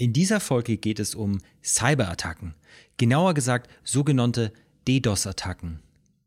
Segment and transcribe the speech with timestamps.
[0.00, 2.54] In dieser Folge geht es um Cyberattacken,
[2.96, 4.50] genauer gesagt sogenannte
[4.88, 5.80] DDoS-Attacken.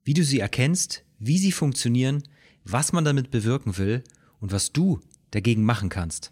[0.03, 2.21] Wie du sie erkennst, wie sie funktionieren,
[2.63, 4.03] was man damit bewirken will
[4.39, 4.99] und was du
[5.31, 6.31] dagegen machen kannst.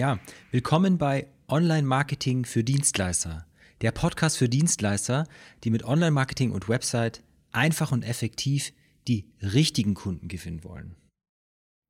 [0.00, 0.18] Ja,
[0.50, 3.44] willkommen bei Online Marketing für Dienstleister.
[3.82, 5.26] Der Podcast für Dienstleister,
[5.62, 8.72] die mit Online Marketing und Website einfach und effektiv
[9.08, 10.96] die richtigen Kunden gewinnen wollen.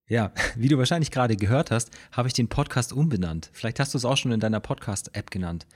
[0.09, 3.49] Ja, wie du wahrscheinlich gerade gehört hast, habe ich den Podcast umbenannt.
[3.53, 5.69] Vielleicht hast du es auch schon in deiner Podcast-App genannt.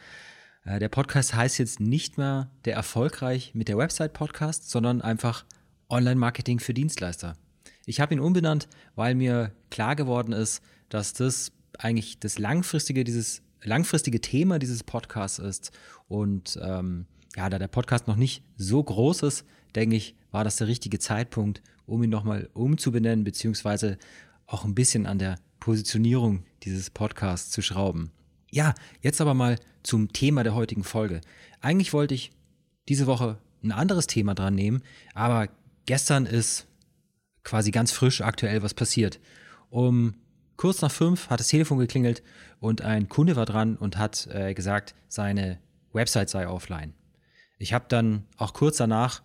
[0.64, 5.44] Äh, der Podcast heißt jetzt nicht mehr der erfolgreich mit der Website Podcast, sondern einfach
[5.88, 7.36] Online Marketing für Dienstleister.
[7.86, 13.42] Ich habe ihn umbenannt, weil mir klar geworden ist, dass das eigentlich das langfristige, dieses
[13.62, 15.72] langfristige Thema dieses Podcasts ist.
[16.08, 20.56] Und ähm, ja, da der Podcast noch nicht so groß ist, denke ich, war das
[20.56, 23.98] der richtige Zeitpunkt, um ihn nochmal umzubenennen, beziehungsweise
[24.46, 28.10] auch ein bisschen an der Positionierung dieses Podcasts zu schrauben.
[28.50, 31.20] Ja, jetzt aber mal zum Thema der heutigen Folge.
[31.60, 32.30] Eigentlich wollte ich
[32.88, 34.82] diese Woche ein anderes Thema dran nehmen,
[35.14, 35.48] aber
[35.86, 36.66] gestern ist
[37.42, 39.20] quasi ganz frisch aktuell was passiert.
[39.70, 40.14] Um
[40.56, 42.22] Kurz nach fünf hat das Telefon geklingelt
[42.60, 45.58] und ein Kunde war dran und hat äh, gesagt, seine
[45.92, 46.94] Website sei offline.
[47.58, 49.22] Ich habe dann auch kurz danach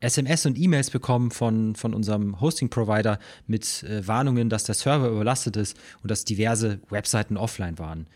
[0.00, 5.56] SMS und E-Mails bekommen von, von unserem Hosting-Provider mit äh, Warnungen, dass der Server überlastet
[5.56, 8.06] ist und dass diverse Webseiten offline waren.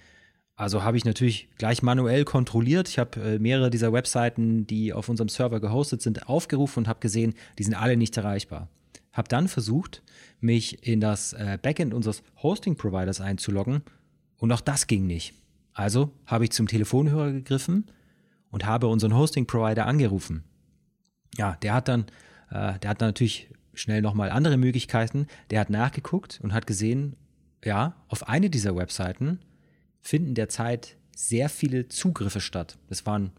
[0.54, 2.88] Also habe ich natürlich gleich manuell kontrolliert.
[2.88, 7.00] Ich habe äh, mehrere dieser Webseiten, die auf unserem Server gehostet sind, aufgerufen und habe
[7.00, 8.68] gesehen, die sind alle nicht erreichbar.
[9.12, 10.02] Habe dann versucht,
[10.42, 13.82] mich in das äh, Backend unseres Hosting-Providers einzuloggen
[14.38, 15.34] und auch das ging nicht.
[15.72, 17.86] Also habe ich zum Telefonhörer gegriffen
[18.50, 20.44] und habe unseren Hosting-Provider angerufen.
[21.36, 22.02] Ja, der hat dann,
[22.50, 25.26] äh, der hat dann natürlich schnell nochmal andere Möglichkeiten.
[25.50, 27.16] Der hat nachgeguckt und hat gesehen,
[27.64, 29.38] ja, auf eine dieser Webseiten
[30.00, 32.78] finden derzeit sehr viele Zugriffe statt.
[32.88, 33.32] Das waren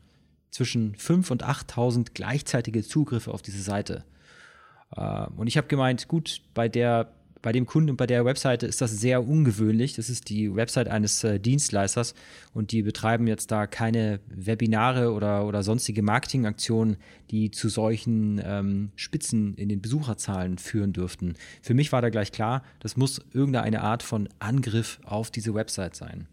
[0.49, 4.05] zwischen 5.000 und 8.000 gleichzeitige Zugriffe auf diese Seite.
[4.95, 7.11] Äh, und ich habe gemeint, gut, bei der
[7.43, 9.93] bei dem Kunden und bei der Webseite ist das sehr ungewöhnlich.
[9.93, 12.15] Das ist die Website eines äh, Dienstleisters
[12.53, 16.95] und die betreiben jetzt da keine Webinare oder, oder sonstige Marketingaktionen,
[17.31, 21.35] die zu solchen ähm, Spitzen in den Besucherzahlen führen dürften.
[21.61, 25.97] Für mich war da gleich klar, das muss irgendeine Art von Angriff auf diese Website
[25.97, 26.27] sein.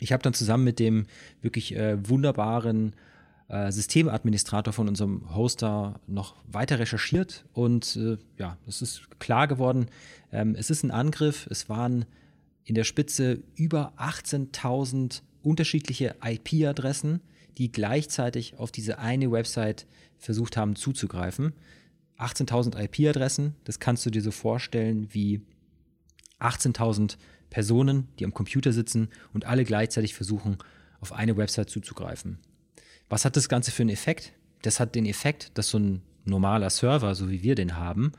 [0.00, 1.06] Ich habe dann zusammen mit dem
[1.42, 2.94] wirklich äh, wunderbaren
[3.48, 9.86] äh, Systemadministrator von unserem Hoster noch weiter recherchiert und äh, ja, es ist klar geworden,
[10.32, 11.46] ähm, es ist ein Angriff.
[11.50, 12.06] Es waren
[12.64, 17.20] in der Spitze über 18.000 unterschiedliche IP-Adressen,
[17.58, 19.86] die gleichzeitig auf diese eine Website
[20.18, 21.52] versucht haben zuzugreifen.
[22.18, 25.42] 18.000 IP-Adressen, das kannst du dir so vorstellen wie
[26.40, 27.16] 18.000
[27.50, 30.58] Personen, die am Computer sitzen und alle gleichzeitig versuchen,
[31.00, 32.38] auf eine Website zuzugreifen.
[33.08, 34.32] Was hat das Ganze für einen Effekt?
[34.62, 38.12] Das hat den Effekt, dass so ein normaler Server, so wie wir den haben,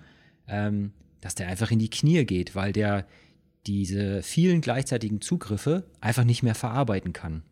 [0.48, 3.06] ähm, dass der einfach in die Knie geht, weil der
[3.66, 7.44] diese vielen gleichzeitigen Zugriffe einfach nicht mehr verarbeiten kann.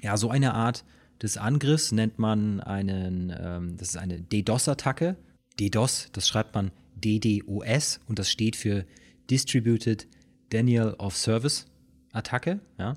[0.00, 0.84] Ja, so eine Art
[1.22, 5.16] des Angriffs nennt man einen, ähm, das ist eine DDoS-Attacke.
[5.58, 8.84] DDoS, das schreibt man DDoS und das steht für
[9.30, 10.06] Distributed
[10.52, 11.66] Denial of Service
[12.12, 12.60] Attacke.
[12.78, 12.94] Ja.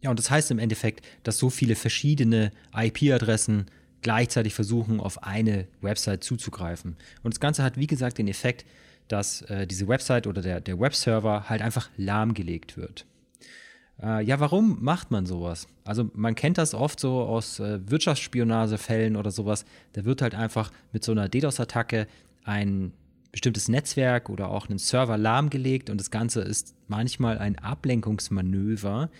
[0.00, 3.66] Ja, und das heißt im Endeffekt, dass so viele verschiedene IP-Adressen
[4.02, 6.96] gleichzeitig versuchen, auf eine Website zuzugreifen.
[7.22, 8.64] Und das Ganze hat, wie gesagt, den Effekt,
[9.08, 13.06] dass äh, diese Website oder der, der Webserver halt einfach lahmgelegt wird.
[14.00, 15.66] Äh, ja, warum macht man sowas?
[15.84, 19.64] Also man kennt das oft so aus äh, Wirtschaftsspionagefällen oder sowas.
[19.94, 22.06] Da wird halt einfach mit so einer DDoS-Attacke
[22.44, 22.92] ein
[23.32, 29.10] bestimmtes Netzwerk oder auch einen Server lahmgelegt und das Ganze ist manchmal ein Ablenkungsmanöver,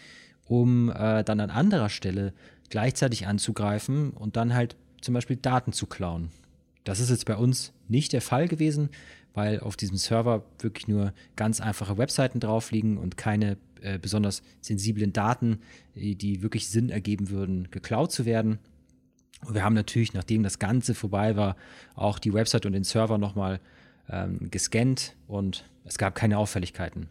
[0.49, 2.33] um äh, dann an anderer Stelle
[2.71, 6.31] gleichzeitig anzugreifen und dann halt zum Beispiel Daten zu klauen.
[6.85, 8.89] Das ist jetzt bei uns nicht der Fall gewesen,
[9.35, 14.43] weil auf diesem Server wirklich nur ganz einfache Webseiten drauf liegen und keine äh, besonders
[14.61, 15.61] sensiblen Daten,
[15.95, 18.59] die wirklich Sinn ergeben würden, geklaut zu werden.
[19.47, 21.57] Und wir haben natürlich, nachdem das Ganze vorbei war,
[21.95, 23.61] auch die Website und den Server nochmal
[24.09, 27.09] ähm, gescannt und es gab keine Auffälligkeiten.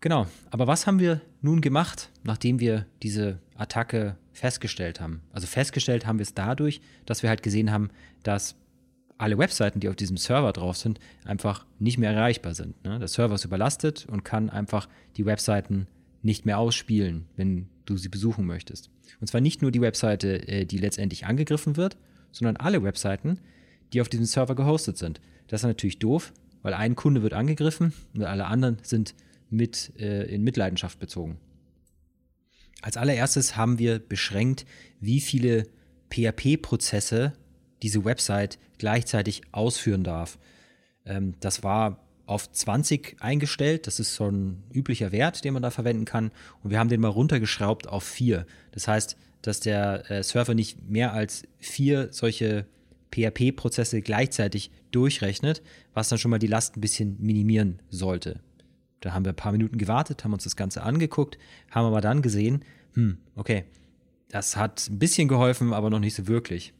[0.00, 5.20] Genau, aber was haben wir nun gemacht, nachdem wir diese Attacke festgestellt haben?
[5.32, 7.90] Also festgestellt haben wir es dadurch, dass wir halt gesehen haben,
[8.22, 8.56] dass
[9.18, 12.82] alle Webseiten, die auf diesem Server drauf sind, einfach nicht mehr erreichbar sind.
[12.82, 12.98] Ne?
[12.98, 14.88] Der Server ist überlastet und kann einfach
[15.18, 15.86] die Webseiten
[16.22, 18.88] nicht mehr ausspielen, wenn du sie besuchen möchtest.
[19.20, 21.98] Und zwar nicht nur die Webseite, äh, die letztendlich angegriffen wird,
[22.32, 23.38] sondern alle Webseiten,
[23.92, 25.20] die auf diesem Server gehostet sind.
[25.48, 26.32] Das ist natürlich doof,
[26.62, 29.14] weil ein Kunde wird angegriffen und alle anderen sind
[29.50, 31.38] mit äh, in Mitleidenschaft bezogen.
[32.82, 34.64] Als allererstes haben wir beschränkt,
[35.00, 35.66] wie viele
[36.10, 37.34] PHP-Prozesse
[37.82, 40.38] diese Website gleichzeitig ausführen darf.
[41.04, 43.86] Ähm, das war auf 20 eingestellt.
[43.86, 46.30] Das ist so ein üblicher Wert, den man da verwenden kann.
[46.62, 48.46] Und wir haben den mal runtergeschraubt auf 4.
[48.72, 52.66] Das heißt, dass der äh, Server nicht mehr als vier solche
[53.12, 55.62] PHP-Prozesse gleichzeitig durchrechnet,
[55.92, 58.40] was dann schon mal die Last ein bisschen minimieren sollte.
[59.00, 61.38] Da haben wir ein paar Minuten gewartet, haben uns das Ganze angeguckt,
[61.70, 62.64] haben aber dann gesehen,
[62.94, 63.64] hm, okay,
[64.28, 66.72] das hat ein bisschen geholfen, aber noch nicht so wirklich.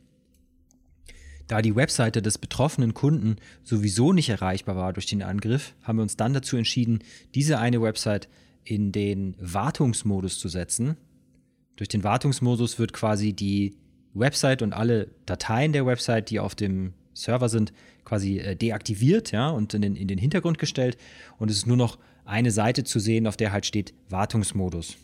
[1.47, 6.03] Da die Webseite des betroffenen Kunden sowieso nicht erreichbar war durch den Angriff, haben wir
[6.03, 7.01] uns dann dazu entschieden,
[7.35, 8.29] diese eine Website
[8.63, 10.97] in den Wartungsmodus zu setzen.
[11.75, 13.75] Durch den Wartungsmodus wird quasi die
[14.15, 17.73] Website und alle Dateien der Website, die auf dem Server sind,
[18.05, 20.99] quasi äh, deaktiviert ja, und in den, in den Hintergrund gestellt.
[21.39, 21.99] Und es ist nur noch
[22.31, 24.97] eine Seite zu sehen, auf der halt steht Wartungsmodus.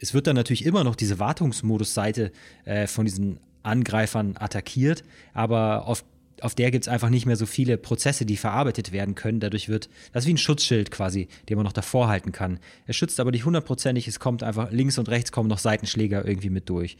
[0.00, 2.32] Es wird dann natürlich immer noch diese Wartungsmodus-Seite
[2.64, 5.02] äh, von diesen Angreifern attackiert,
[5.32, 6.04] aber auf,
[6.40, 9.40] auf der gibt es einfach nicht mehr so viele Prozesse, die verarbeitet werden können.
[9.40, 12.58] Dadurch wird, das ist wie ein Schutzschild quasi, den man noch davor halten kann.
[12.86, 16.50] Er schützt aber nicht hundertprozentig, es kommt einfach links und rechts kommen noch Seitenschläger irgendwie
[16.50, 16.96] mit durch.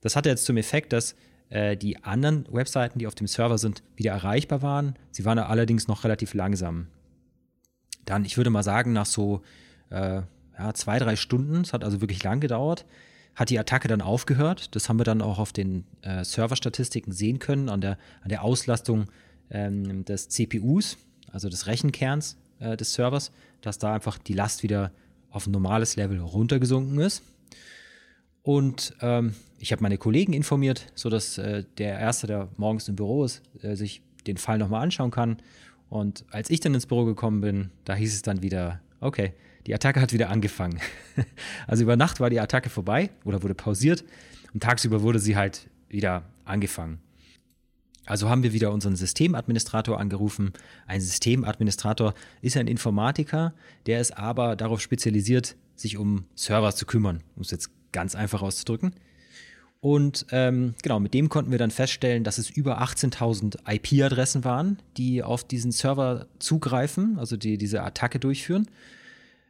[0.00, 1.14] Das hatte jetzt zum Effekt, dass
[1.50, 4.94] äh, die anderen Webseiten, die auf dem Server sind, wieder erreichbar waren.
[5.12, 6.88] Sie waren allerdings noch relativ langsam.
[8.04, 9.42] Dann, ich würde mal sagen, nach so
[9.90, 10.22] äh,
[10.58, 12.84] ja, zwei, drei Stunden, es hat also wirklich lang gedauert,
[13.34, 14.74] hat die Attacke dann aufgehört.
[14.74, 18.42] Das haben wir dann auch auf den äh, Serverstatistiken sehen können, an der, an der
[18.44, 19.06] Auslastung
[19.50, 20.98] ähm, des CPUs,
[21.32, 24.92] also des Rechenkerns äh, des Servers, dass da einfach die Last wieder
[25.30, 27.22] auf ein normales Level runtergesunken ist.
[28.42, 33.24] Und ähm, ich habe meine Kollegen informiert, sodass äh, der Erste, der morgens im Büro
[33.24, 35.38] ist, äh, sich den Fall nochmal anschauen kann.
[35.90, 39.34] Und als ich dann ins Büro gekommen bin, da hieß es dann wieder, okay,
[39.66, 40.80] die Attacke hat wieder angefangen.
[41.66, 44.04] also über Nacht war die Attacke vorbei oder wurde pausiert
[44.54, 47.00] und tagsüber wurde sie halt wieder angefangen.
[48.06, 50.52] Also haben wir wieder unseren Systemadministrator angerufen.
[50.86, 53.52] Ein Systemadministrator ist ein Informatiker,
[53.86, 58.42] der ist aber darauf spezialisiert, sich um Server zu kümmern, um es jetzt ganz einfach
[58.42, 58.94] auszudrücken.
[59.80, 64.78] Und ähm, genau, mit dem konnten wir dann feststellen, dass es über 18.000 IP-Adressen waren,
[64.98, 68.68] die auf diesen Server zugreifen, also die diese Attacke durchführen.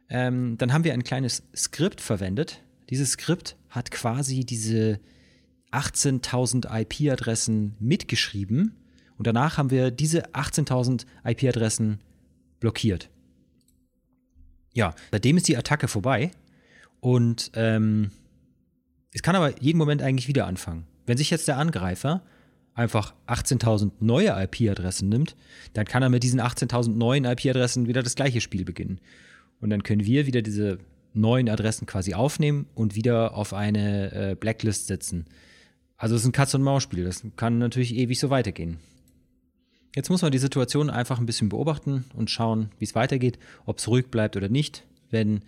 [0.09, 2.61] Ähm, dann haben wir ein kleines Skript verwendet.
[2.89, 4.99] Dieses Skript hat quasi diese
[5.71, 8.75] 18.000 IP-Adressen mitgeschrieben
[9.17, 11.99] und danach haben wir diese 18.000 IP-Adressen
[12.59, 13.09] blockiert.
[14.73, 16.31] Ja, seitdem ist die Attacke vorbei
[17.01, 18.11] und ähm,
[19.13, 20.85] es kann aber jeden Moment eigentlich wieder anfangen.
[21.05, 22.23] Wenn sich jetzt der Angreifer
[22.73, 25.35] einfach 18.000 neue IP-Adressen nimmt,
[25.73, 28.99] dann kann er mit diesen 18.000 neuen IP-Adressen wieder das gleiche Spiel beginnen.
[29.59, 30.79] Und dann können wir wieder diese
[31.13, 35.25] neuen Adressen quasi aufnehmen und wieder auf eine äh, Blacklist setzen.
[35.97, 37.03] Also es ist ein Katz-und-Maus-Spiel.
[37.03, 38.79] Das kann natürlich ewig so weitergehen.
[39.93, 43.77] Jetzt muss man die Situation einfach ein bisschen beobachten und schauen, wie es weitergeht, ob
[43.77, 44.85] es ruhig bleibt oder nicht.
[45.09, 45.41] Wenn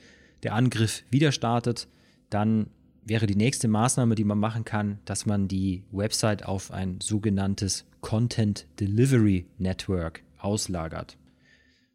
[0.43, 1.87] der Angriff wieder startet,
[2.29, 2.67] dann
[3.05, 7.85] wäre die nächste Maßnahme, die man machen kann, dass man die Website auf ein sogenanntes
[8.01, 11.17] Content Delivery Network auslagert.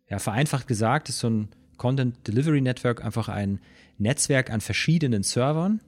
[0.08, 3.60] Ja, vereinfacht gesagt ist so ein Content Delivery Network einfach ein
[3.98, 5.80] Netzwerk an verschiedenen Servern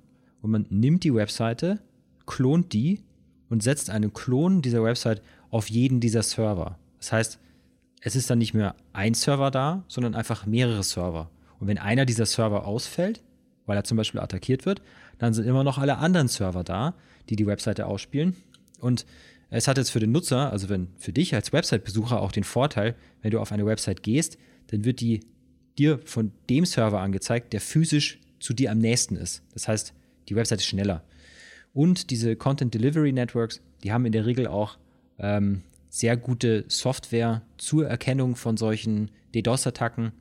[0.42, 1.80] und man nimmt die Webseite,
[2.26, 3.00] klont die
[3.48, 6.78] und setzt einen Klon dieser Website auf jeden dieser Server.
[6.98, 7.38] Das heißt,
[8.02, 11.30] es ist dann nicht mehr ein Server da, sondern einfach mehrere Server.
[11.58, 13.22] Und wenn einer dieser Server ausfällt,
[13.66, 14.80] weil er zum Beispiel attackiert wird,
[15.20, 16.94] dann sind immer noch alle anderen Server da,
[17.28, 18.36] die die Webseite ausspielen.
[18.80, 19.04] Und
[19.50, 22.96] es hat jetzt für den Nutzer, also wenn für dich als Website-Besucher auch den Vorteil,
[23.20, 25.20] wenn du auf eine Website gehst, dann wird die
[25.76, 29.42] dir von dem Server angezeigt, der physisch zu dir am nächsten ist.
[29.52, 29.92] Das heißt,
[30.30, 31.04] die Website ist schneller.
[31.74, 34.78] Und diese Content Delivery Networks, die haben in der Regel auch
[35.18, 40.12] ähm, sehr gute Software zur Erkennung von solchen DDoS-Attacken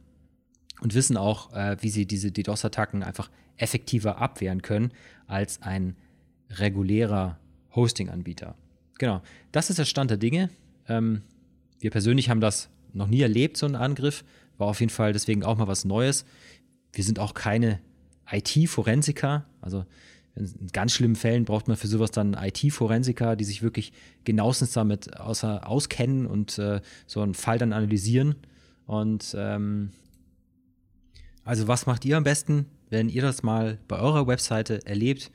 [0.82, 3.30] und wissen auch, äh, wie sie diese DDoS-Attacken einfach
[3.62, 4.92] effektiver abwehren können
[5.28, 5.96] als ein
[6.50, 7.38] regulärer
[7.76, 8.56] Hosting-Anbieter.
[8.98, 10.50] Genau, das ist der Stand der Dinge.
[10.88, 11.22] Ähm,
[11.80, 14.24] wir persönlich haben das noch nie erlebt, so einen Angriff.
[14.58, 16.26] War auf jeden Fall deswegen auch mal was Neues.
[16.92, 17.80] Wir sind auch keine
[18.30, 19.46] IT-Forensiker.
[19.62, 19.86] Also
[20.36, 23.94] In ganz schlimmen Fällen braucht man für sowas dann IT-Forensiker, die sich wirklich
[24.26, 28.36] genauestens damit außer, auskennen und äh, so einen Fall dann analysieren.
[28.86, 29.92] Und ähm,
[31.44, 35.32] also was macht ihr am besten, wenn ihr das mal bei eurer Webseite erlebt?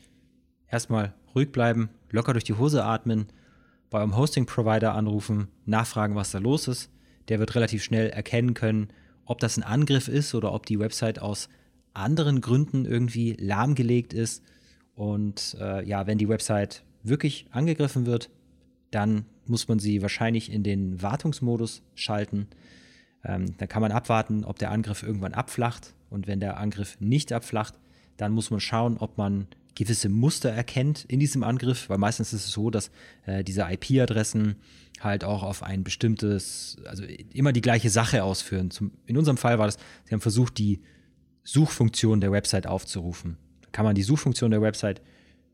[0.68, 3.26] Erstmal ruhig bleiben, locker durch die Hose atmen,
[3.90, 6.90] bei eurem Hosting-Provider anrufen, nachfragen, was da los ist.
[7.28, 8.88] Der wird relativ schnell erkennen können,
[9.24, 11.48] ob das ein Angriff ist oder ob die Website aus
[11.94, 14.42] anderen Gründen irgendwie lahmgelegt ist.
[14.94, 18.30] Und äh, ja, wenn die Website wirklich angegriffen wird,
[18.90, 22.48] dann muss man sie wahrscheinlich in den Wartungsmodus schalten.
[23.24, 25.94] Ähm, dann kann man abwarten, ob der Angriff irgendwann abflacht.
[26.10, 27.74] Und wenn der Angriff nicht abflacht,
[28.16, 32.46] dann muss man schauen, ob man gewisse Muster erkennt in diesem Angriff, weil meistens ist
[32.46, 32.90] es so, dass
[33.26, 34.56] äh, diese IP-Adressen
[35.00, 38.70] halt auch auf ein bestimmtes, also immer die gleiche Sache ausführen.
[38.70, 40.80] Zum, in unserem Fall war das, sie haben versucht, die
[41.42, 43.36] Suchfunktion der Website aufzurufen.
[43.62, 45.02] Da kann man die Suchfunktion der Website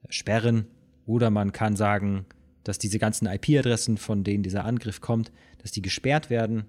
[0.08, 0.66] sperren
[1.06, 2.26] oder man kann sagen,
[2.64, 6.64] dass diese ganzen IP-Adressen, von denen dieser Angriff kommt, dass die gesperrt werden.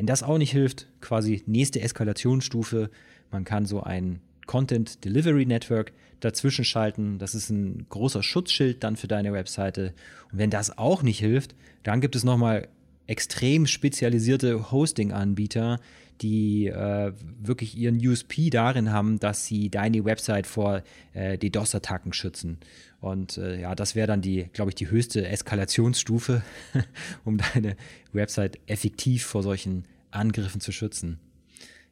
[0.00, 2.88] Wenn das auch nicht hilft, quasi nächste Eskalationsstufe,
[3.30, 7.18] man kann so ein Content Delivery Network dazwischen schalten.
[7.18, 9.92] Das ist ein großer Schutzschild dann für deine Webseite.
[10.32, 12.68] Und wenn das auch nicht hilft, dann gibt es nochmal
[13.10, 15.80] extrem spezialisierte Hosting-Anbieter,
[16.20, 22.58] die äh, wirklich ihren USP darin haben, dass sie deine Website vor äh, DDoS-Attacken schützen.
[23.00, 26.42] Und äh, ja, das wäre dann die, glaube ich, die höchste Eskalationsstufe,
[27.24, 27.76] um deine
[28.12, 31.18] Website effektiv vor solchen Angriffen zu schützen.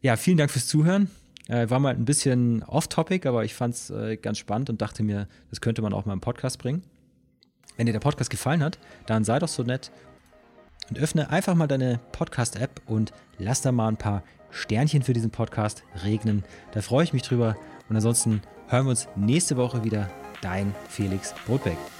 [0.00, 1.10] Ja, vielen Dank fürs Zuhören.
[1.48, 5.02] Äh, war mal ein bisschen off-topic, aber ich fand es äh, ganz spannend und dachte
[5.02, 6.82] mir, das könnte man auch mal im Podcast bringen.
[7.76, 9.90] Wenn dir der Podcast gefallen hat, dann sei doch so nett
[10.88, 15.30] und öffne einfach mal deine Podcast-App und lass da mal ein paar Sternchen für diesen
[15.30, 16.44] Podcast regnen.
[16.72, 17.56] Da freue ich mich drüber.
[17.88, 20.10] Und ansonsten hören wir uns nächste Woche wieder.
[20.40, 21.97] Dein Felix Brotbeck.